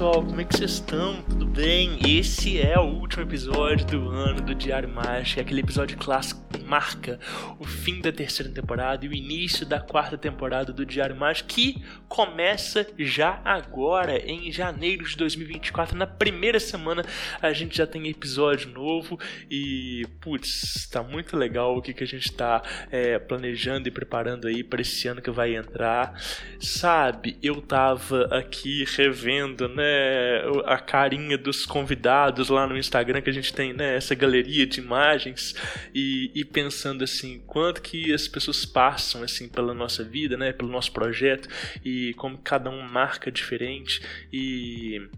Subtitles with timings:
[0.00, 1.22] pessoal, como é que vocês estão?
[1.28, 1.98] Tudo bem?
[2.08, 7.18] Esse é o último episódio do ano do Diário Mágico, aquele episódio clássico marca
[7.58, 11.82] o fim da terceira temporada e o início da quarta temporada do Diário Mágico, que
[12.08, 15.96] começa já agora, em janeiro de 2024.
[15.96, 17.04] Na primeira semana
[17.42, 19.18] a gente já tem episódio novo
[19.50, 24.46] e, putz, tá muito legal o que, que a gente tá é, planejando e preparando
[24.46, 26.14] aí para esse ano que vai entrar.
[26.60, 33.32] Sabe, eu tava aqui revendo, né, a carinha dos convidados lá no Instagram que a
[33.32, 35.54] gente tem, né, essa galeria de imagens
[35.92, 40.68] e, e pensando assim, quanto que as pessoas passam assim pela nossa vida, né, pelo
[40.68, 41.48] nosso projeto
[41.82, 45.08] e como cada um marca diferente e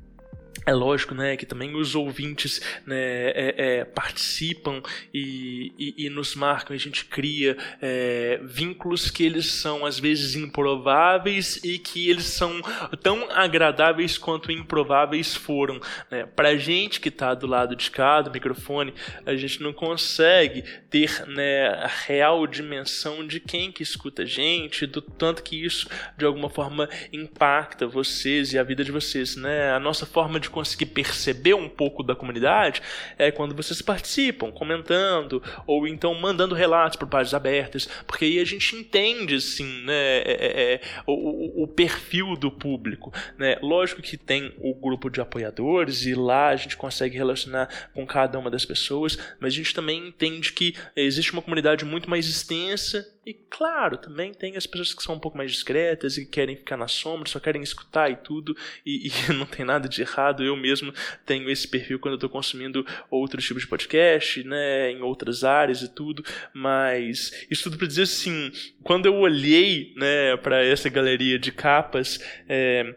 [0.64, 4.80] é lógico, né, que também os ouvintes né, é, é, participam
[5.12, 6.74] e, e, e, nos marcam.
[6.74, 12.60] A gente cria é, vínculos que eles são às vezes improváveis e que eles são
[13.02, 15.80] tão agradáveis quanto improváveis foram.
[16.10, 16.26] Né?
[16.26, 18.94] Para a gente que está do lado de cá do microfone,
[19.26, 24.86] a gente não consegue ter né, a real dimensão de quem que escuta a gente,
[24.86, 29.34] do tanto que isso de alguma forma impacta vocês e a vida de vocês.
[29.34, 29.72] Né?
[29.72, 32.82] A nossa forma de conseguir perceber um pouco da comunidade
[33.18, 38.44] é quando vocês participam, comentando, ou então mandando relatos por páginas abertas, porque aí a
[38.44, 43.12] gente entende assim, né, é, é, é o, o, perfil do público.
[43.38, 43.58] Né?
[43.62, 48.38] Lógico que tem o grupo de apoiadores e lá a gente consegue relacionar com cada
[48.38, 53.06] uma das pessoas, mas a gente também entende que existe uma comunidade muito mais extensa
[53.24, 56.76] e claro, também tem as pessoas que são um pouco mais discretas e querem ficar
[56.76, 60.42] na sombra, só querem escutar e tudo, e, e não tem nada de errado.
[60.42, 60.92] Eu mesmo
[61.24, 65.82] tenho esse perfil quando eu estou consumindo outros tipos de podcast, né, em outras áreas
[65.82, 68.50] e tudo, mas isso tudo para dizer assim,
[68.82, 72.94] quando eu olhei, né, para essa galeria de capas, é,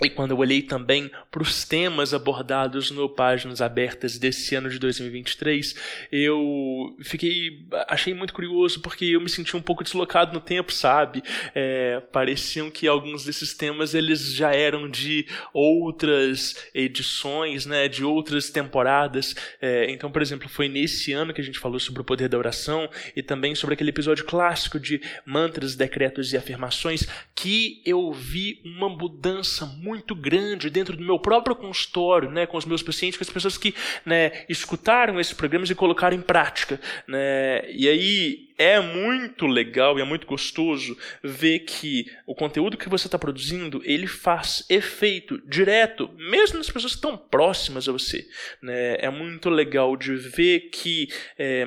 [0.00, 4.78] e quando eu olhei também para os temas abordados no Páginas Abertas desse ano de
[4.78, 5.74] 2023,
[6.12, 7.66] eu fiquei.
[7.88, 11.20] achei muito curioso porque eu me senti um pouco deslocado no tempo, sabe?
[11.52, 17.88] É, pareciam que alguns desses temas eles já eram de outras edições, né?
[17.88, 19.34] De outras temporadas.
[19.60, 22.38] É, então, por exemplo, foi nesse ano que a gente falou sobre o poder da
[22.38, 28.60] oração e também sobre aquele episódio clássico de mantras, decretos e afirmações que eu vi
[28.64, 33.16] uma mudança muito muito grande dentro do meu próprio consultório, né, com os meus pacientes,
[33.16, 36.78] com as pessoas que né, escutaram esses programas e colocaram em prática.
[37.06, 37.70] Né?
[37.72, 43.06] E aí é muito legal e é muito gostoso ver que o conteúdo que você
[43.06, 48.26] está produzindo ele faz efeito direto, mesmo nas pessoas que estão próximas a você.
[48.60, 48.96] Né?
[48.98, 51.66] É muito legal de ver que é,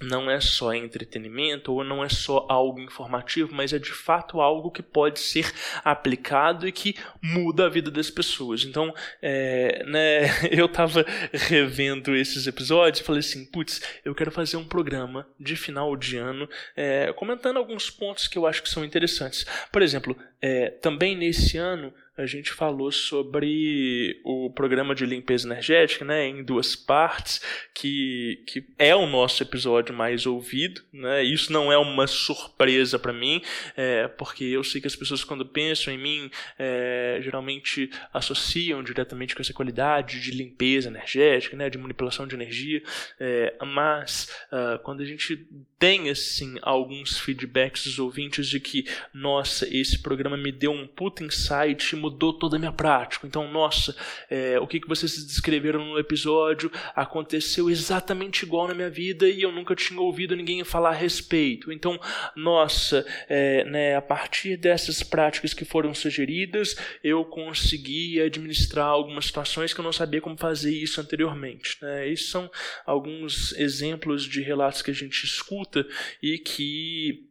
[0.00, 4.70] não é só entretenimento ou não é só algo informativo, mas é de fato algo
[4.70, 5.52] que pode ser
[5.84, 8.64] aplicado e que muda a vida das pessoas.
[8.64, 14.56] Então, é, né, eu estava revendo esses episódios e falei assim: putz, eu quero fazer
[14.56, 18.84] um programa de final de ano é, comentando alguns pontos que eu acho que são
[18.84, 19.44] interessantes.
[19.70, 26.04] Por exemplo, é, também nesse ano a gente falou sobre o programa de limpeza energética,
[26.04, 27.40] né, em duas partes,
[27.74, 31.22] que, que é o nosso episódio mais ouvido, né?
[31.22, 33.42] Isso não é uma surpresa para mim,
[33.76, 39.34] é, porque eu sei que as pessoas quando pensam em mim é, geralmente associam diretamente
[39.34, 42.82] com essa qualidade de limpeza energética, né, de manipulação de energia,
[43.18, 45.48] é, mas uh, quando a gente
[45.78, 51.24] tem assim alguns feedbacks dos ouvintes de que nossa esse programa me deu um puta
[51.24, 53.26] insight mudou toda a minha prática.
[53.26, 53.96] Então, nossa,
[54.28, 59.42] é, o que, que vocês descreveram no episódio aconteceu exatamente igual na minha vida e
[59.42, 61.72] eu nunca tinha ouvido ninguém falar a respeito.
[61.72, 61.98] Então,
[62.34, 69.72] nossa, é, né, a partir dessas práticas que foram sugeridas, eu consegui administrar algumas situações
[69.72, 71.76] que eu não sabia como fazer isso anteriormente.
[71.80, 72.08] Né?
[72.08, 72.50] Esses são
[72.84, 75.86] alguns exemplos de relatos que a gente escuta
[76.22, 77.29] e que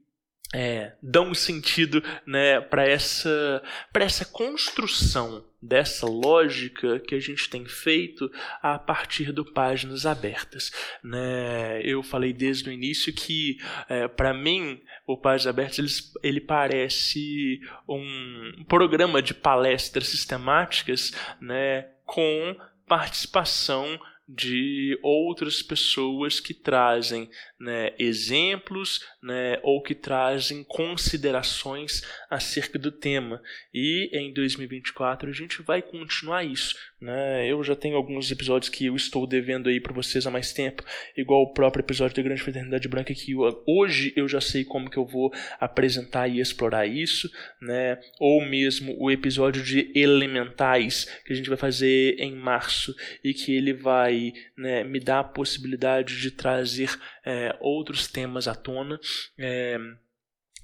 [0.54, 3.62] é, dão sentido né, para essa,
[3.94, 8.32] essa construção dessa lógica que a gente tem feito
[8.62, 10.72] a partir do páginas abertas.
[11.04, 11.82] Né?
[11.84, 13.58] Eu falei desde o início que,
[13.88, 21.12] é, para mim, o Páginas Abertas ele, parece um programa de palestras sistemáticas
[21.42, 22.56] né, com
[22.88, 24.00] participação
[24.32, 27.28] de outras pessoas que trazem
[27.60, 33.42] né, exemplos né, ou que trazem considerações acerca do tema.
[33.74, 36.76] E em 2024 a gente vai continuar isso.
[37.02, 37.48] Né?
[37.48, 40.84] Eu já tenho alguns episódios que eu estou devendo aí para vocês há mais tempo,
[41.18, 43.34] igual o próprio episódio da Grande Fraternidade Branca, que
[43.66, 48.00] hoje eu já sei como que eu vou apresentar e explorar isso, né?
[48.20, 52.94] ou mesmo o episódio de Elementais, que a gente vai fazer em março,
[53.24, 54.19] e que ele vai
[54.58, 56.90] né, me dar a possibilidade de trazer
[57.26, 59.00] é, outros temas à tona.
[59.38, 59.78] É,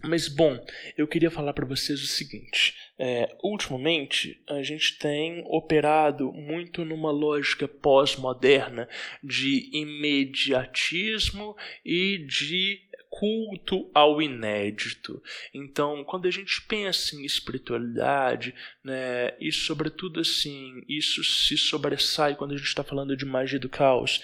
[0.04, 0.64] mas bom,
[0.98, 7.12] eu queria falar para vocês o seguinte: é, ultimamente a gente tem operado muito numa
[7.12, 8.88] lógica pós-moderna
[9.24, 12.85] de imediatismo e de
[13.18, 15.24] culto ao inédito.
[15.54, 18.54] Então, quando a gente pensa em espiritualidade,
[18.84, 23.70] né, e sobretudo assim, isso se sobressai quando a gente está falando de magia do
[23.70, 24.22] caos,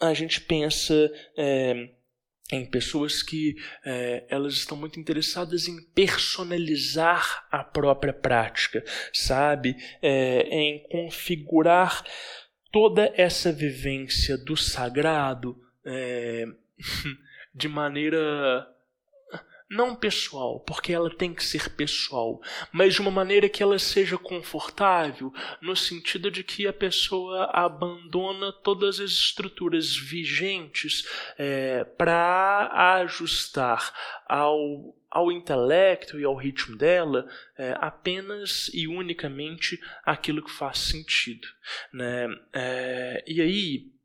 [0.00, 1.90] a gente pensa é,
[2.50, 9.76] em pessoas que é, elas estão muito interessadas em personalizar a própria prática, sabe?
[10.02, 12.04] É, em configurar
[12.72, 16.46] toda essa vivência do sagrado é,
[17.54, 18.68] de maneira
[19.68, 22.40] não pessoal, porque ela tem que ser pessoal,
[22.72, 28.50] mas de uma maneira que ela seja confortável, no sentido de que a pessoa abandona
[28.50, 31.06] todas as estruturas vigentes
[31.36, 33.92] é, para ajustar
[34.26, 41.46] ao, ao intelecto e ao ritmo dela é, apenas e unicamente aquilo que faz sentido.
[41.92, 42.26] Né?
[42.54, 43.97] É, e aí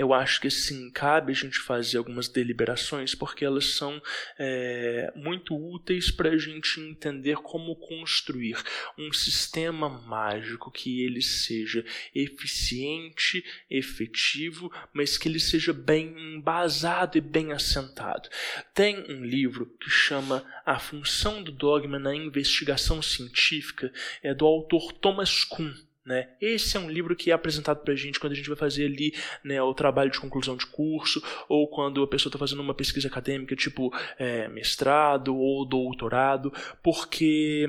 [0.00, 4.00] eu acho que sim, cabe a gente fazer algumas deliberações, porque elas são
[4.38, 8.56] é, muito úteis para a gente entender como construir
[8.96, 11.84] um sistema mágico que ele seja
[12.14, 18.28] eficiente, efetivo, mas que ele seja bem embasado e bem assentado.
[18.74, 23.92] Tem um livro que chama A Função do Dogma na Investigação Científica,
[24.22, 25.87] é do autor Thomas Kuhn.
[26.08, 26.26] Né?
[26.40, 28.86] Esse é um livro que é apresentado para a gente quando a gente vai fazer
[28.86, 29.14] ali
[29.44, 33.08] né, o trabalho de conclusão de curso, ou quando a pessoa está fazendo uma pesquisa
[33.08, 36.50] acadêmica, tipo é, mestrado ou doutorado,
[36.82, 37.68] porque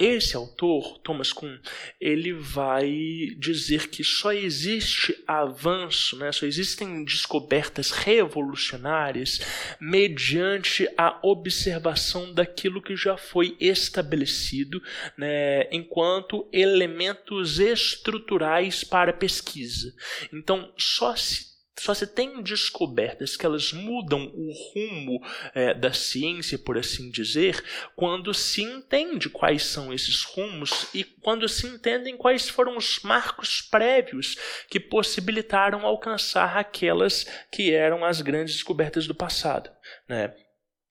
[0.00, 1.58] esse autor, Thomas Kuhn,
[2.00, 2.90] ele vai
[3.36, 9.40] dizer que só existe avanço, né, só existem descobertas revolucionárias
[9.78, 14.82] mediante a observação daquilo que já foi estabelecido
[15.18, 19.94] né, enquanto elementos estruturais para pesquisa.
[20.32, 21.49] Então, só se
[21.80, 25.18] só se tem descobertas que elas mudam o rumo
[25.54, 27.64] é, da ciência, por assim dizer,
[27.96, 33.62] quando se entende quais são esses rumos e quando se entendem quais foram os marcos
[33.62, 34.36] prévios
[34.68, 39.70] que possibilitaram alcançar aquelas que eram as grandes descobertas do passado.
[40.06, 40.34] Né?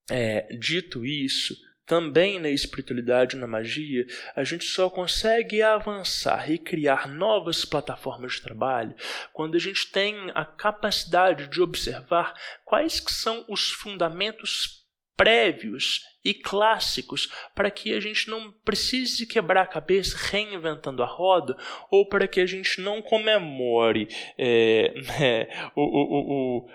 [0.10, 1.56] É, dito isso,
[1.90, 4.06] também na espiritualidade na magia,
[4.36, 8.94] a gente só consegue avançar e criar novas plataformas de trabalho
[9.34, 14.86] quando a gente tem a capacidade de observar quais são os fundamentos
[15.18, 21.58] prévios e clássicos para que a gente não precise quebrar a cabeça reinventando a roda
[21.90, 24.08] ou para que a gente não comemore
[24.38, 26.70] é, né, o, o, o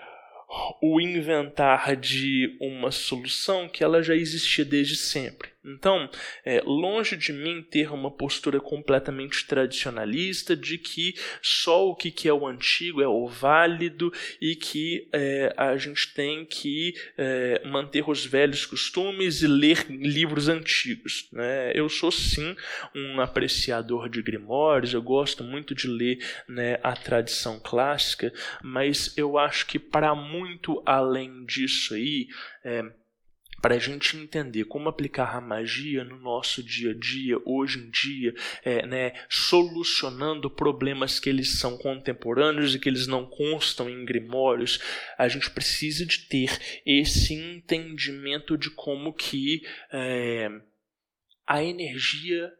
[0.81, 5.54] o inventar de uma solução que ela já existia desde sempre.
[5.65, 6.09] Então,
[6.45, 12.33] é, longe de mim ter uma postura completamente tradicionalista de que só o que é
[12.33, 18.25] o antigo é o válido e que é, a gente tem que é, manter os
[18.25, 21.27] velhos costumes e ler livros antigos.
[21.31, 21.71] Né?
[21.73, 22.55] Eu sou sim
[22.93, 28.31] um apreciador de grimórios, eu gosto muito de ler né, a tradição clássica,
[28.63, 32.27] mas eu acho que para muito além disso aí,
[32.63, 32.83] é,
[33.61, 37.89] para a gente entender como aplicar a magia no nosso dia a dia, hoje em
[37.89, 38.33] dia,
[38.63, 44.79] é, né, solucionando problemas que eles são contemporâneos e que eles não constam em grimórios,
[45.17, 50.49] a gente precisa de ter esse entendimento de como que é,
[51.47, 52.53] a energia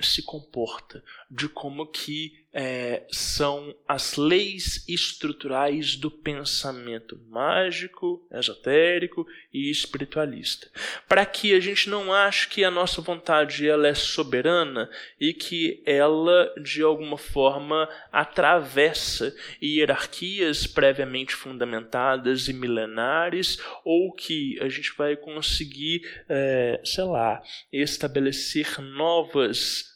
[0.00, 9.70] se comporta, de como que é, são as leis estruturais do pensamento mágico, esotérico e
[9.70, 10.68] espiritualista.
[11.08, 14.90] Para que a gente não ache que a nossa vontade ela é soberana
[15.20, 24.68] e que ela, de alguma forma, atravessa hierarquias previamente fundamentadas e milenares, ou que a
[24.68, 29.94] gente vai conseguir, é, sei lá, estabelecer novas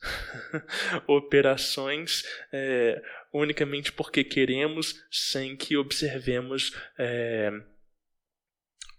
[1.06, 7.50] operações é, unicamente porque queremos, sem que observemos é,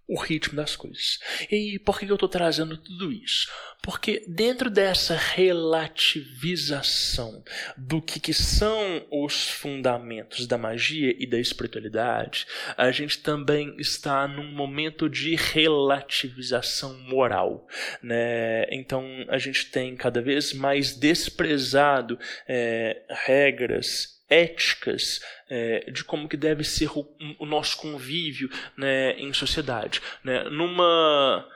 [0.07, 1.19] o ritmo das coisas.
[1.49, 3.49] E por que eu estou trazendo tudo isso?
[3.81, 7.43] Porque dentro dessa relativização
[7.77, 14.25] do que, que, são os fundamentos da magia e da espiritualidade, a gente também está
[14.27, 17.67] num momento de relativização moral.
[18.01, 18.65] Né?
[18.71, 22.17] Então a gente tem cada vez mais desprezado
[22.47, 27.05] é, regras éticas é, de como que deve ser o,
[27.39, 30.01] o nosso convívio né, em sociedade.
[30.23, 30.43] Né?
[30.49, 31.47] Numa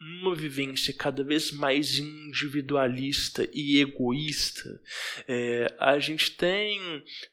[0.00, 4.80] uma vivência cada vez mais individualista e egoísta,
[5.28, 6.80] é, a gente tem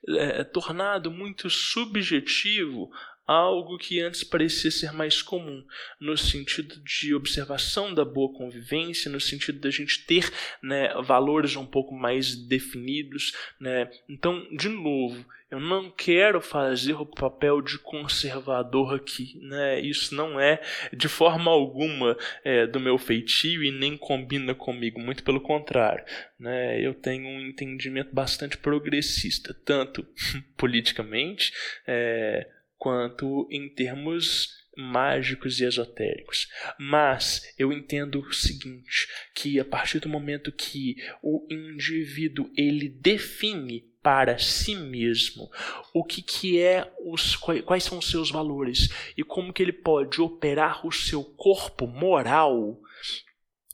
[0.09, 2.89] é, tornado muito subjetivo
[3.27, 5.63] algo que antes parecia ser mais comum,
[5.99, 10.31] no sentido de observação da boa convivência, no sentido da gente ter
[10.63, 13.33] né, valores um pouco mais definidos.
[13.59, 13.89] Né?
[14.07, 19.79] Então, de novo, eu não quero fazer o papel de conservador aqui, né?
[19.79, 25.23] Isso não é de forma alguma é, do meu feitio e nem combina comigo, muito
[25.23, 26.03] pelo contrário,
[26.37, 26.85] né?
[26.85, 30.05] Eu tenho um entendimento bastante progressista, tanto
[30.57, 31.53] politicamente,
[31.87, 32.45] é,
[32.77, 36.47] quanto em termos mágicos e esotéricos.
[36.79, 43.81] Mas eu entendo o seguinte, que a partir do momento que o indivíduo ele define
[44.01, 45.49] para si mesmo
[45.93, 50.21] o que, que é os quais são os seus valores e como que ele pode
[50.21, 52.79] operar o seu corpo moral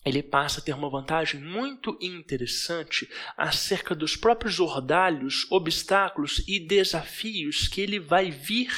[0.06, 7.68] ele passa a ter uma vantagem muito interessante acerca dos próprios ordalhos, obstáculos e desafios
[7.68, 8.72] que ele vai vir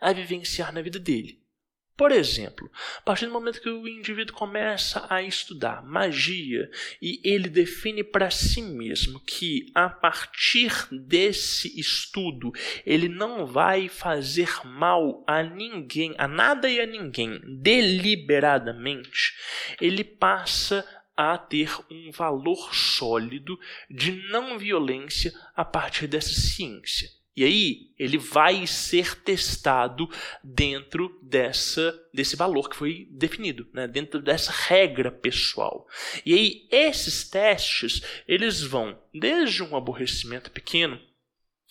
[0.00, 1.41] a vivenciar na vida dele.
[2.02, 2.68] Por exemplo,
[2.98, 6.68] a partir do momento que o indivíduo começa a estudar magia
[7.00, 12.50] e ele define para si mesmo que a partir desse estudo
[12.84, 19.36] ele não vai fazer mal a ninguém, a nada e a ninguém, deliberadamente,
[19.80, 20.84] ele passa
[21.16, 23.56] a ter um valor sólido
[23.88, 27.21] de não violência a partir dessa ciência.
[27.34, 30.08] E aí ele vai ser testado
[30.44, 33.88] dentro dessa desse valor que foi definido, né?
[33.88, 35.86] dentro dessa regra pessoal.
[36.26, 41.00] E aí esses testes eles vão desde um aborrecimento pequeno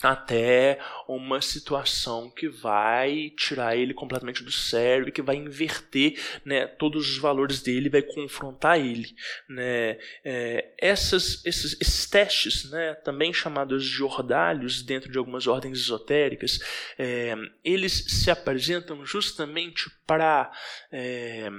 [0.02, 6.66] até uma situação que vai tirar ele completamente do sério e que vai inverter né,
[6.66, 9.14] todos os valores dele, vai confrontar ele.
[9.50, 9.98] Né?
[10.24, 16.60] É, essas, esses, esses, testes, né, também chamados de ordalhos dentro de algumas ordens esotéricas,
[16.98, 20.52] é, eles se apresentam justamente para
[20.92, 21.50] é,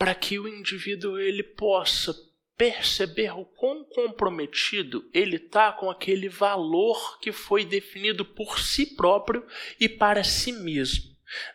[0.00, 2.14] para que o indivíduo ele possa
[2.60, 9.46] perceber o quão comprometido ele está com aquele valor que foi definido por si próprio
[9.80, 11.08] e para si mesmo.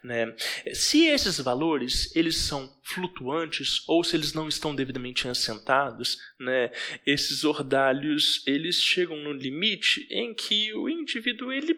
[0.04, 0.36] Né?
[0.74, 6.72] Se esses valores eles são flutuantes ou se eles não estão devidamente assentados, né,
[7.06, 11.78] esses ordalhos eles chegam no limite em que o indivíduo ele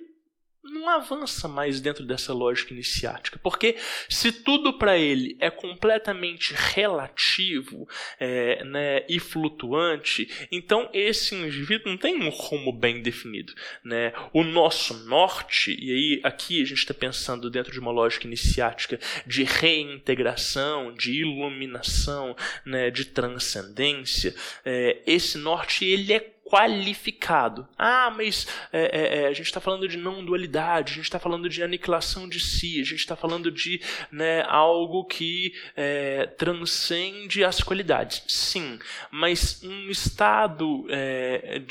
[0.72, 3.76] não avança mais dentro dessa lógica iniciática, porque
[4.10, 7.88] se tudo para ele é completamente relativo
[8.20, 13.54] é, né, e flutuante, então esse indivíduo não tem um rumo bem definido.
[13.84, 14.14] Né?
[14.34, 19.00] O nosso norte, e aí aqui a gente está pensando dentro de uma lógica iniciática
[19.26, 27.68] de reintegração, de iluminação, né, de transcendência, é, esse norte ele é qualificado.
[27.78, 31.20] Ah, mas é, é, é a gente está falando de não dualidade, a gente está
[31.20, 37.44] falando de aniquilação de si, a gente está falando de né, algo que é, transcende
[37.44, 38.24] as qualidades.
[38.28, 38.80] Sim,
[39.12, 41.62] mas um estado é,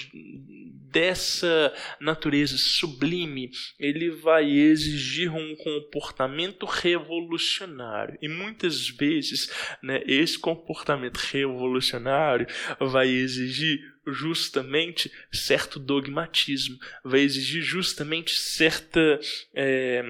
[0.96, 8.16] dessa natureza sublime, ele vai exigir um comportamento revolucionário.
[8.22, 9.50] E muitas vezes,
[9.82, 12.46] né, esse comportamento revolucionário
[12.80, 19.20] vai exigir justamente certo dogmatismo, vai exigir justamente certa.
[19.54, 20.02] É,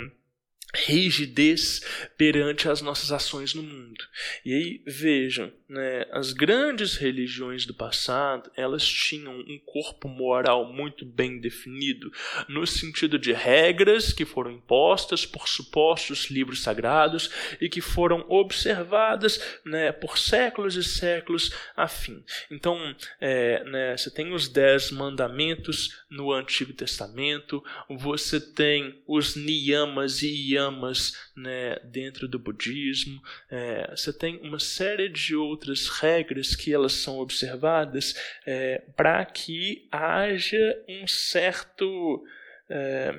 [0.84, 1.80] rigidez
[2.16, 4.04] perante as nossas ações no mundo.
[4.44, 11.04] E aí vejam, né, as grandes religiões do passado, elas tinham um corpo moral muito
[11.04, 12.12] bem definido,
[12.48, 17.30] no sentido de regras que foram impostas por supostos livros sagrados
[17.60, 22.22] e que foram observadas né, por séculos e séculos a fim.
[22.50, 30.22] Então, é, né, você tem os dez mandamentos no Antigo Testamento, você tem os niyamas
[30.22, 33.20] e yamas yamas né, dentro do budismo.
[33.50, 38.14] É, você tem uma série de outras regras que elas são observadas
[38.46, 42.24] é, para que haja um certo
[42.68, 43.14] é,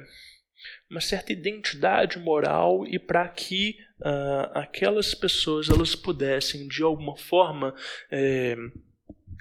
[0.90, 7.76] uma certa identidade moral e para que uh, aquelas pessoas elas pudessem de alguma forma
[8.10, 8.56] é,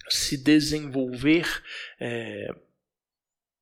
[0.09, 1.47] se desenvolver
[2.01, 2.49] é,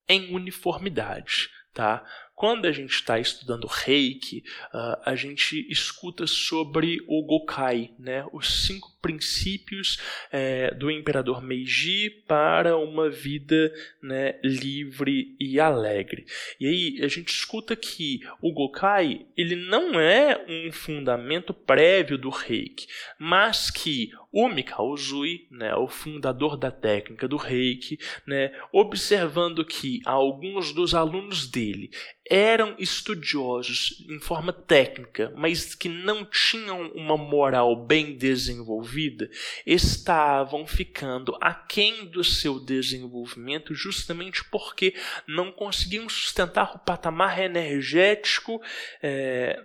[0.09, 2.05] em uniformidade, tá?
[2.35, 8.27] Quando a gente está estudando Reiki, uh, a gente escuta sobre o Gokai, né?
[8.33, 9.99] os cinco princípios
[10.33, 13.71] é, do imperador Meiji para uma vida
[14.03, 16.25] né, livre e alegre.
[16.59, 22.31] E aí a gente escuta que o Gokai ele não é um fundamento prévio do
[22.31, 22.87] Reiki,
[23.19, 30.01] mas que o Mikao Uzui, né, o fundador da técnica do Reiki, né, observando que
[30.05, 31.91] alguns dos alunos dele
[32.35, 39.31] eram estudiosos em forma técnica, mas que não tinham uma moral bem desenvolvida,
[39.65, 44.97] estavam ficando aquém do seu desenvolvimento justamente porque
[45.29, 48.61] não conseguiam sustentar o patamar energético
[49.01, 49.57] é,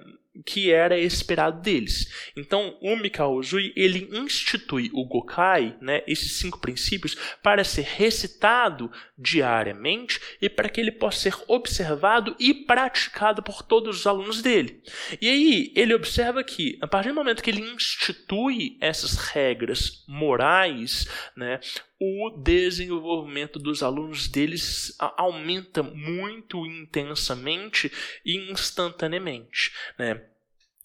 [0.45, 2.31] que era esperado deles.
[2.35, 8.91] Então, o Mikao Uzui, ele institui o Gokai, né, esses cinco princípios, para ser recitado
[9.17, 14.81] diariamente e para que ele possa ser observado e praticado por todos os alunos dele.
[15.21, 21.07] E aí, ele observa que, a partir do momento que ele institui essas regras morais,
[21.35, 21.59] né,
[21.99, 27.91] o desenvolvimento dos alunos deles aumenta muito intensamente
[28.25, 29.73] e instantaneamente.
[29.97, 30.21] Né?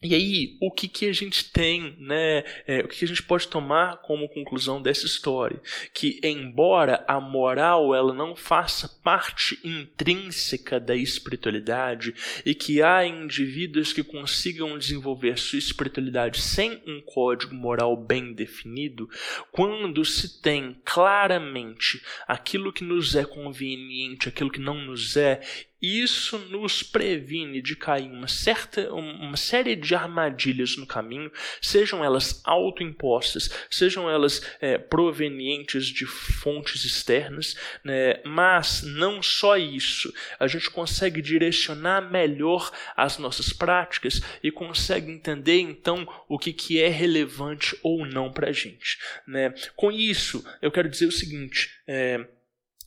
[0.04, 2.44] E aí, o que, que a gente tem, né?
[2.66, 5.58] É, o que, que a gente pode tomar como conclusão dessa história?
[5.94, 13.94] Que, embora a moral ela não faça parte intrínseca da espiritualidade e que há indivíduos
[13.94, 19.08] que consigam desenvolver sua espiritualidade sem um código moral bem definido,
[19.50, 25.40] quando se tem claramente aquilo que nos é conveniente, aquilo que não nos é,
[25.84, 32.40] isso nos previne de cair uma certa uma série de armadilhas no caminho, sejam elas
[32.44, 38.20] autoimpostas, sejam elas é, provenientes de fontes externas, né?
[38.24, 45.58] mas não só isso, a gente consegue direcionar melhor as nossas práticas e consegue entender
[45.58, 48.98] então o que, que é relevante ou não para a gente.
[49.26, 49.54] Né?
[49.76, 51.70] Com isso, eu quero dizer o seguinte.
[51.86, 52.26] É,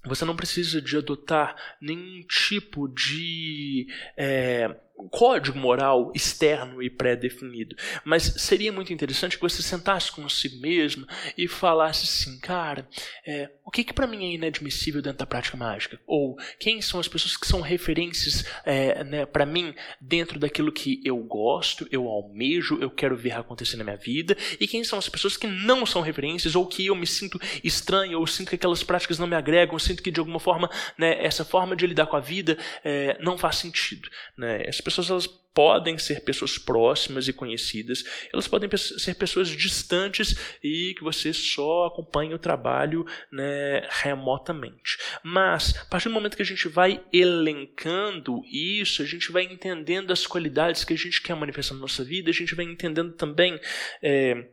[0.08, 4.76] você não precisa de adotar nenhum tipo de é,
[5.10, 7.76] código moral externo e pré-definido.
[8.04, 11.06] Mas seria muito interessante que você sentasse consigo mesmo
[11.38, 12.88] e falasse assim, cara,
[13.26, 16.00] é, o que, que para mim é inadmissível dentro da prática mágica?
[16.08, 21.02] Ou quem são as pessoas que são referências é, né, para mim dentro daquilo que
[21.04, 24.36] eu gosto, eu almejo, eu quero ver acontecer na minha vida?
[24.60, 28.20] E quem são as pessoas que não são referências ou que eu me sinto estranho
[28.20, 31.24] ou sinto que aquelas práticas não me agregam, ou sinto que de alguma forma né,
[31.24, 34.10] essa forma de lidar com a vida é, não faz sentido.
[34.38, 34.64] Né?
[34.88, 41.04] Pessoas elas podem ser pessoas próximas e conhecidas, elas podem ser pessoas distantes e que
[41.04, 45.00] você só acompanha o trabalho né, remotamente.
[45.24, 50.14] Mas, a partir do momento que a gente vai elencando isso, a gente vai entendendo
[50.14, 53.60] as qualidades que a gente quer manifestar na nossa vida, a gente vai entendendo também.
[54.00, 54.50] É,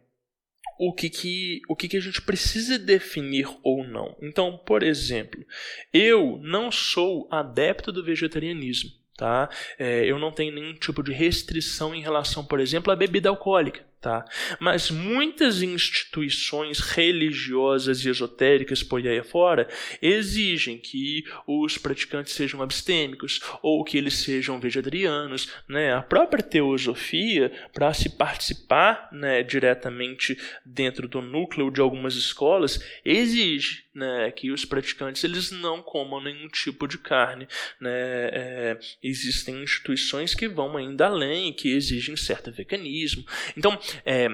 [0.79, 4.17] o que, que, o que, que a gente precisa definir ou não.
[4.23, 5.45] Então, por exemplo,
[5.93, 9.04] eu não sou adepto do vegetarianismo.
[9.17, 9.49] Tá?
[9.79, 13.85] É, eu não tenho nenhum tipo de restrição em relação, por exemplo, à bebida alcoólica.
[14.05, 14.23] Tá?
[14.61, 19.67] Mas muitas instituições religiosas e esotéricas por aí fora
[20.03, 25.49] exigem que os praticantes sejam abstêmicos ou que eles sejam vegetarianos.
[25.67, 25.95] Né?
[25.95, 33.85] A própria teosofia, para se participar né, diretamente dentro do núcleo de algumas escolas, exige
[33.95, 37.49] né, que os praticantes eles não comam nenhum tipo de carne.
[37.81, 37.91] Né?
[37.91, 43.25] É, existem instituições que vão ainda além, que exigem certo veganismo.
[43.57, 44.29] Então, é,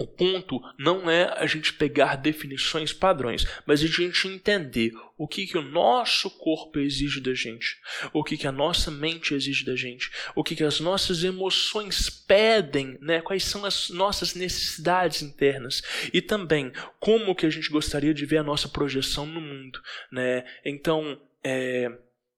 [0.00, 5.46] o ponto não é a gente pegar definições padrões, mas a gente entender o que,
[5.46, 7.76] que o nosso corpo exige da gente,
[8.12, 12.08] o que, que a nossa mente exige da gente, o que, que as nossas emoções
[12.08, 13.20] pedem, né?
[13.20, 16.70] quais são as nossas necessidades internas e também
[17.00, 19.80] como que a gente gostaria de ver a nossa projeção no mundo.
[20.12, 20.44] Né?
[20.64, 21.90] Então, é,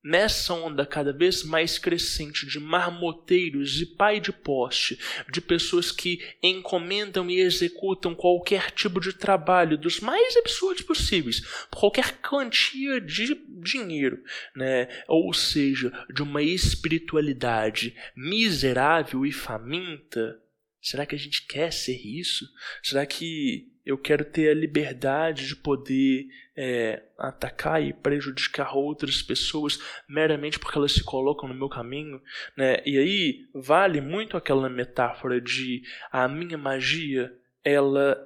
[0.03, 4.99] nessa onda cada vez mais crescente de marmoteiros e pai de poste,
[5.31, 11.81] de pessoas que encomendam e executam qualquer tipo de trabalho dos mais absurdos possíveis, por
[11.81, 14.23] qualquer quantia de dinheiro,
[14.57, 14.89] né?
[15.07, 20.41] ou seja, de uma espiritualidade miserável e faminta,
[20.81, 22.47] será que a gente quer ser isso?
[22.83, 29.79] Será que eu quero ter a liberdade de poder é, atacar e prejudicar outras pessoas
[30.09, 32.21] meramente porque elas se colocam no meu caminho,
[32.57, 32.83] né?
[32.85, 37.33] E aí vale muito aquela metáfora de a minha magia
[37.65, 38.17] ela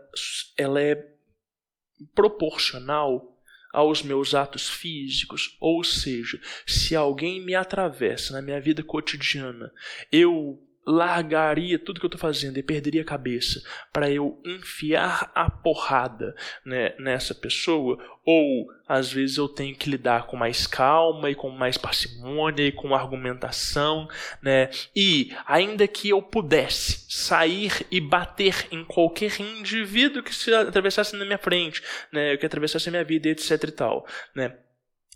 [0.56, 1.14] ela é
[2.14, 3.34] proporcional
[3.72, 9.72] aos meus atos físicos, ou seja, se alguém me atravessa na minha vida cotidiana,
[10.12, 15.50] eu largaria tudo que eu estou fazendo e perderia a cabeça para eu enfiar a
[15.50, 21.34] porrada né, nessa pessoa, ou às vezes eu tenho que lidar com mais calma e
[21.34, 24.08] com mais parcimônia e com argumentação,
[24.42, 24.70] né?
[24.94, 31.24] E ainda que eu pudesse sair e bater em qualquer indivíduo que se atravessasse na
[31.24, 34.54] minha frente, né, que atravessasse a minha vida, etc e tal, né?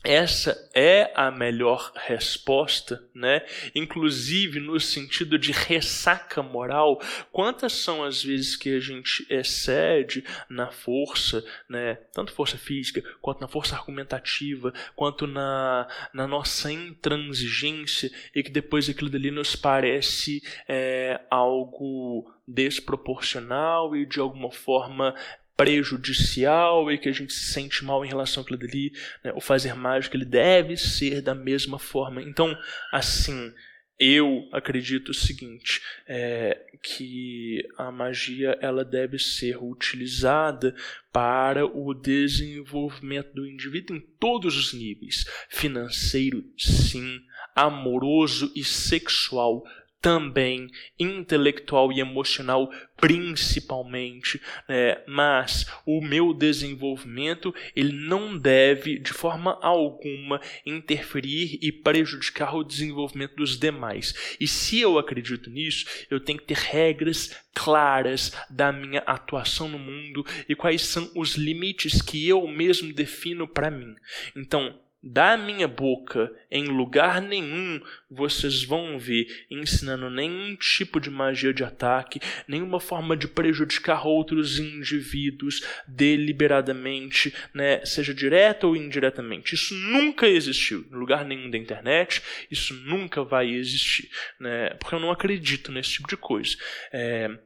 [0.08, 3.44] Essa é a melhor resposta, né?
[3.74, 6.98] Inclusive no sentido de ressaca moral.
[7.30, 11.96] Quantas são as vezes que a gente excede na força, né?
[12.14, 18.88] Tanto força física, quanto na força argumentativa, quanto na, na nossa intransigência, e que depois
[18.88, 25.14] aquilo dali nos parece é, algo desproporcional e de alguma forma
[25.58, 28.92] prejudicial e que a gente se sente mal em relação àquilo dali,
[29.24, 29.32] né?
[29.34, 32.22] o fazer mágico ele deve ser da mesma forma.
[32.22, 32.56] Então,
[32.92, 33.52] assim,
[33.98, 40.76] eu acredito o seguinte, é, que a magia ela deve ser utilizada
[41.12, 47.20] para o desenvolvimento do indivíduo em todos os níveis, financeiro, sim,
[47.56, 49.64] amoroso e sexual
[50.00, 55.00] também intelectual e emocional principalmente, né?
[55.06, 63.36] mas o meu desenvolvimento ele não deve de forma alguma interferir e prejudicar o desenvolvimento
[63.36, 64.36] dos demais.
[64.40, 69.78] E se eu acredito nisso, eu tenho que ter regras claras da minha atuação no
[69.78, 73.94] mundo e quais são os limites que eu mesmo defino para mim.
[74.36, 77.80] Então, da minha boca em lugar nenhum
[78.10, 84.58] vocês vão ver ensinando nenhum tipo de magia de ataque, nenhuma forma de prejudicar outros
[84.58, 89.54] indivíduos deliberadamente, né, seja direta ou indiretamente.
[89.54, 95.00] Isso nunca existiu em lugar nenhum da internet, isso nunca vai existir, né, porque eu
[95.00, 96.56] não acredito nesse tipo de coisa.
[96.92, 97.38] É,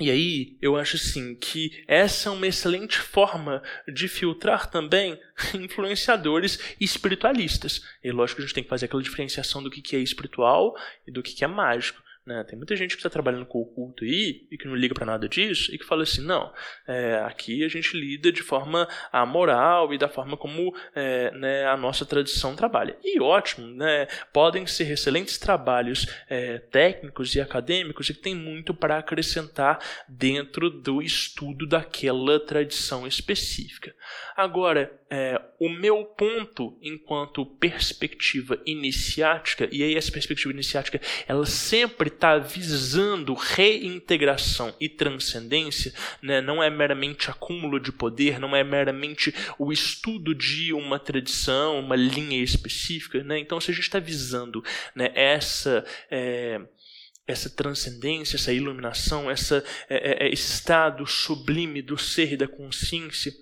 [0.00, 5.20] e aí, eu acho assim que essa é uma excelente forma de filtrar também
[5.54, 7.80] influenciadores espiritualistas.
[8.02, 10.74] E lógico que a gente tem que fazer aquela diferenciação do que é espiritual
[11.06, 12.02] e do que é mágico.
[12.26, 12.42] Né?
[12.44, 15.04] Tem muita gente que está trabalhando com o culto aí e que não liga para
[15.04, 16.52] nada disso e que fala assim: não,
[16.88, 21.76] é, aqui a gente lida de forma amoral e da forma como é, né, a
[21.76, 22.96] nossa tradição trabalha.
[23.04, 24.06] E ótimo, né?
[24.32, 30.70] podem ser excelentes trabalhos é, técnicos e acadêmicos e que tem muito para acrescentar dentro
[30.70, 33.94] do estudo daquela tradição específica.
[34.34, 42.13] Agora, é, o meu ponto enquanto perspectiva iniciática, e aí essa perspectiva iniciática, ela sempre
[42.14, 46.40] está visando reintegração e transcendência, né?
[46.40, 51.96] não é meramente acúmulo de poder, não é meramente o estudo de uma tradição, uma
[51.96, 53.22] linha específica.
[53.22, 53.38] Né?
[53.38, 55.84] Então, se a gente está visando né, essa.
[56.10, 56.60] É,
[57.26, 63.32] essa transcendência, essa iluminação, essa, é, é, esse estado sublime do ser e da consciência,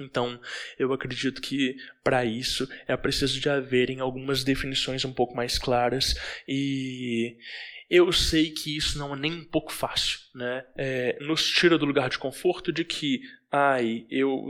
[0.00, 0.40] então,
[0.78, 6.14] eu acredito que para isso é preciso de haverem algumas definições um pouco mais claras
[6.48, 7.36] e
[7.90, 10.64] eu sei que isso não é nem um pouco fácil, né?
[10.76, 14.46] É, nos tira do lugar de conforto de que ai, eu,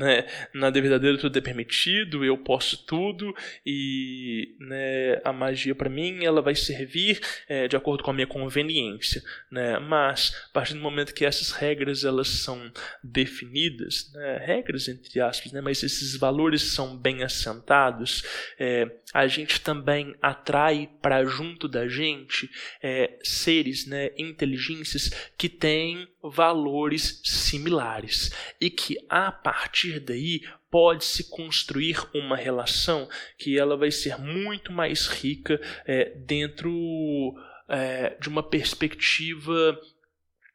[0.00, 3.32] né, na verdadeira tudo é permitido, eu posso tudo
[3.64, 8.26] e né, a magia para mim ela vai servir é, de acordo com a minha
[8.26, 9.78] conveniência, né?
[9.78, 15.52] Mas a partir do momento que essas regras elas são definidas, né, regras entre aspas,
[15.52, 18.24] né, mas esses valores são bem assentados,
[18.58, 22.50] é, a gente também atrai para junto da gente
[22.82, 31.98] é, seres, né, inteligências que têm valores similares e que a partir daí pode-se construir
[32.14, 37.34] uma relação que ela vai ser muito mais rica é, dentro
[37.68, 39.78] é, de uma perspectiva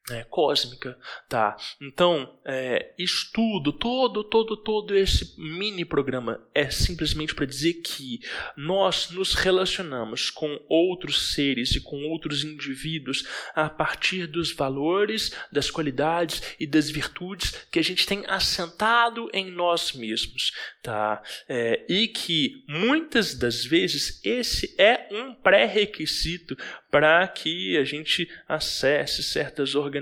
[0.09, 1.57] é, cósmica, tá?
[1.81, 8.21] Então, é, estudo todo, todo, todo esse mini programa é simplesmente para dizer que
[8.55, 15.69] nós nos relacionamos com outros seres e com outros indivíduos a partir dos valores, das
[15.69, 21.21] qualidades e das virtudes que a gente tem assentado em nós mesmos, tá?
[21.49, 26.55] É, e que muitas das vezes esse é um pré-requisito
[26.89, 29.96] para que a gente acesse certas organizações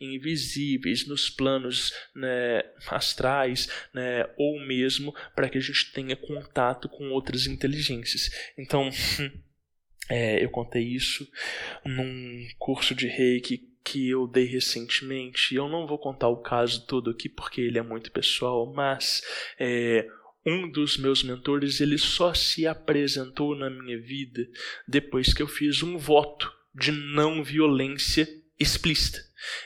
[0.00, 7.10] invisíveis nos planos né, astrais, né, ou mesmo para que a gente tenha contato com
[7.10, 8.30] outras inteligências.
[8.58, 8.90] Então,
[10.08, 11.26] é, eu contei isso
[11.84, 15.54] num curso de reiki que eu dei recentemente.
[15.54, 19.22] Eu não vou contar o caso todo aqui porque ele é muito pessoal, mas
[19.58, 20.06] é,
[20.44, 24.46] um dos meus mentores ele só se apresentou na minha vida
[24.86, 28.28] depois que eu fiz um voto de não violência
[28.60, 29.18] explícita.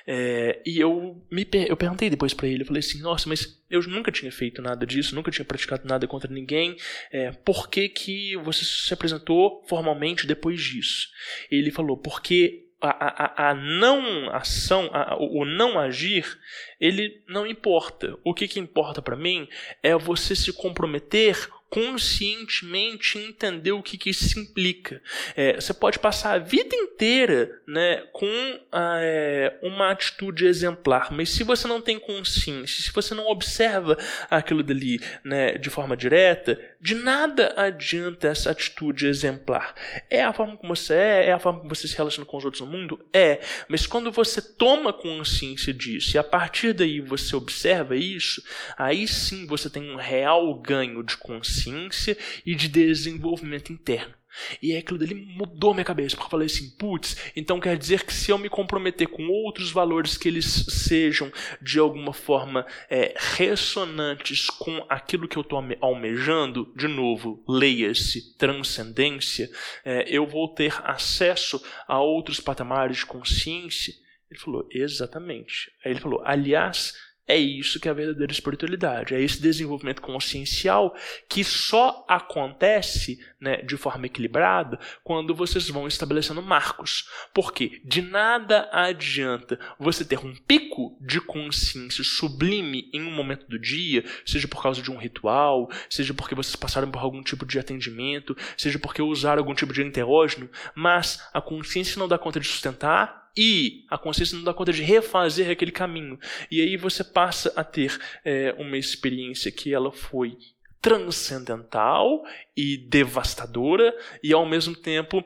[0.07, 3.83] É, e eu me eu perguntei depois para ele, eu falei assim, nossa, mas eu
[3.83, 6.76] nunca tinha feito nada disso, nunca tinha praticado nada contra ninguém.
[7.11, 11.09] É, por que que você se apresentou formalmente depois disso?
[11.50, 16.38] Ele falou, porque a, a, a, não ação, a, o não agir,
[16.78, 18.16] ele não importa.
[18.22, 19.48] O que, que importa para mim
[19.83, 25.02] é você se comprometer conscientemente entender o que, que isso implica.
[25.34, 31.42] É, você pode passar a vida inteira né, com é, uma atitude exemplar, mas se
[31.42, 33.98] você não tem consciência, se você não observa
[34.30, 39.74] aquilo dali né, de forma direta, de nada adianta essa atitude exemplar.
[40.08, 42.44] É a forma como você é, é a forma como você se relaciona com os
[42.44, 43.04] outros no mundo?
[43.12, 48.40] É, mas quando você toma consciência disso e a partir daí você observa isso,
[48.78, 54.14] aí sim você tem um real ganho de consciência consciência e de desenvolvimento interno.
[54.61, 58.12] E aquilo dele mudou minha cabeça, porque eu falei assim, putz, então quer dizer que
[58.12, 64.50] se eu me comprometer com outros valores que eles sejam de alguma forma é, ressonantes
[64.50, 69.48] com aquilo que eu estou almejando, de novo, leia-se transcendência,
[69.85, 73.94] é, eu vou ter acesso a outros patamares de consciência.
[74.29, 75.70] Ele falou, exatamente.
[75.85, 76.92] Aí ele falou, aliás,
[77.26, 80.94] é isso que é a verdadeira espiritualidade, é esse desenvolvimento consciencial
[81.28, 87.08] que só acontece né, de forma equilibrada quando vocês vão estabelecendo marcos.
[87.32, 93.58] Porque de nada adianta você ter um pico de consciência sublime em um momento do
[93.58, 97.58] dia, seja por causa de um ritual, seja porque vocês passaram por algum tipo de
[97.58, 102.46] atendimento, seja porque usaram algum tipo de enterógeno, mas a consciência não dá conta de
[102.46, 106.18] sustentar e a consciência não dá conta de refazer aquele caminho.
[106.50, 110.36] E aí você passa a ter é, uma experiência que ela foi
[110.84, 112.22] transcendental
[112.54, 115.24] e devastadora e ao mesmo tempo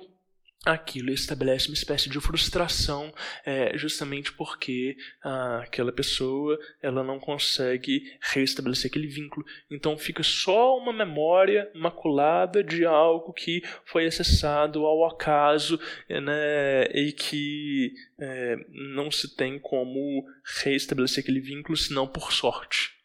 [0.68, 3.12] aquilo estabelece uma espécie de frustração
[3.44, 10.76] é, justamente porque ah, aquela pessoa ela não consegue restabelecer aquele vínculo então fica só
[10.76, 19.10] uma memória maculada de algo que foi acessado ao acaso né, e que é, não
[19.10, 20.24] se tem como
[20.62, 22.98] restabelecer aquele vínculo senão por sorte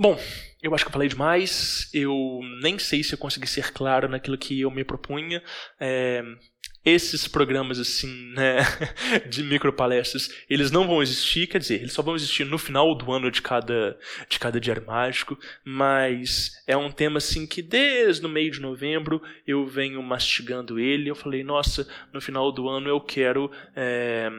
[0.00, 0.16] Bom,
[0.62, 1.90] eu acho que eu falei demais.
[1.92, 2.14] Eu
[2.62, 5.42] nem sei se eu consegui ser claro naquilo que eu me propunha.
[5.80, 6.22] É,
[6.88, 8.58] esses programas assim, né,
[9.28, 13.12] de micropalestras, eles não vão existir, quer dizer, eles só vão existir no final do
[13.12, 13.98] ano de cada
[14.28, 19.22] de cada diário mágico, mas é um tema assim que desde o meio de novembro
[19.46, 21.08] eu venho mastigando ele.
[21.08, 24.30] Eu falei, nossa, no final do ano eu quero é,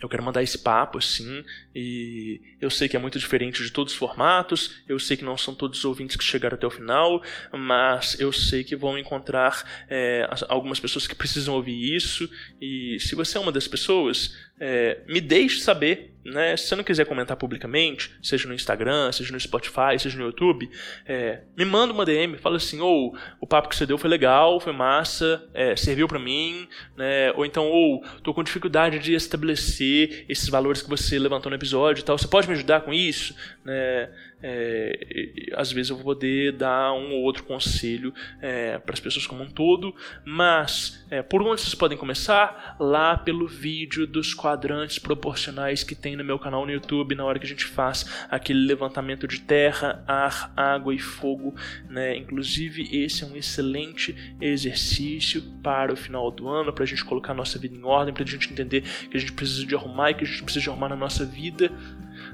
[0.00, 3.92] eu quero mandar esse papo assim, e eu sei que é muito diferente de todos
[3.92, 7.22] os formatos, eu sei que não são todos os ouvintes que chegaram até o final,
[7.52, 13.14] mas eu sei que vão encontrar é, algumas pessoas que precisam ouvir isso, e se
[13.14, 16.56] você é uma das pessoas, é, me deixe saber né?
[16.56, 20.70] Se você não quiser comentar publicamente, seja no Instagram, seja no Spotify, seja no YouTube,
[21.06, 24.10] é, me manda uma DM, fala assim, ou oh, o papo que você deu foi
[24.10, 27.32] legal, foi massa, é, serviu para mim, né?
[27.32, 31.56] Ou então, ou oh, tô com dificuldade de estabelecer esses valores que você levantou no
[31.56, 34.10] episódio e tal, você pode me ajudar com isso, né?
[34.42, 39.26] É, às vezes eu vou poder dar um ou outro conselho é, para as pessoas
[39.26, 42.76] como um todo, mas é, por onde vocês podem começar?
[42.78, 47.38] Lá pelo vídeo dos quadrantes proporcionais que tem no meu canal no YouTube, na hora
[47.38, 51.54] que a gente faz aquele levantamento de terra, ar, água e fogo.
[51.88, 52.16] Né?
[52.16, 57.32] Inclusive, esse é um excelente exercício para o final do ano, para a gente colocar
[57.32, 60.10] a nossa vida em ordem, para a gente entender que a gente precisa de arrumar
[60.10, 61.72] e que a gente precisa de arrumar na nossa vida.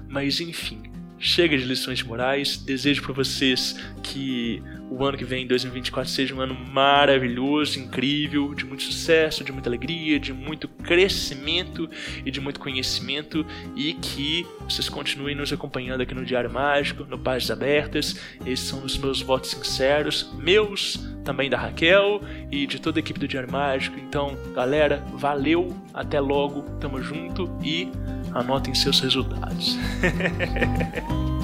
[0.08, 0.93] Mas enfim,
[1.24, 2.58] chega de lições morais.
[2.58, 8.64] Desejo para vocês que o ano que vem, 2024, seja um ano maravilhoso, incrível, de
[8.64, 11.88] muito sucesso, de muita alegria, de muito crescimento
[12.24, 17.18] e de muito conhecimento e que vocês continuem nos acompanhando aqui no Diário Mágico, no
[17.18, 18.20] Páginas Abertas.
[18.44, 23.18] Esses são os meus votos sinceros, meus, também da Raquel e de toda a equipe
[23.18, 23.98] do Diário Mágico.
[23.98, 27.90] Então, galera, valeu, até logo, tamo junto e
[28.32, 29.78] anotem seus resultados.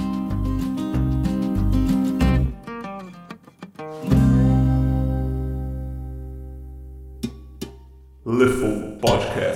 [8.26, 9.49] Lifle Podcasts.